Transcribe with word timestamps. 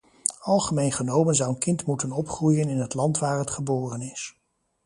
Algemeen 0.41 0.91
genomen 0.91 1.35
zou 1.35 1.49
een 1.49 1.57
kind 1.57 1.85
moeten 1.85 2.11
opgroeien 2.11 2.69
in 2.69 2.79
het 2.79 2.93
land 2.93 3.17
waar 3.19 3.39
het 3.39 3.49
geboren 3.49 4.01
is. 4.01 4.35